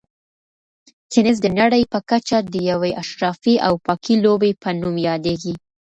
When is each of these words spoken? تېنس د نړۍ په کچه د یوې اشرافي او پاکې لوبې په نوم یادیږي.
تېنس 1.11 1.37
د 1.41 1.47
نړۍ 1.59 1.83
په 1.91 1.99
کچه 2.09 2.37
د 2.53 2.55
یوې 2.69 2.91
اشرافي 3.03 3.55
او 3.67 3.73
پاکې 3.85 4.13
لوبې 4.23 4.51
په 4.61 4.69
نوم 4.79 4.95
یادیږي. 5.07 5.53